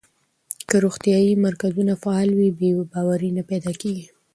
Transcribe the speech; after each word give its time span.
که 0.69 0.75
روغتیايي 0.83 1.33
مرکزونه 1.45 1.93
فعال 2.03 2.29
وي، 2.37 2.49
بې 2.59 2.69
باوري 2.91 3.29
نه 3.37 3.43
پیدا 3.49 3.71
کېږي. 3.81 4.05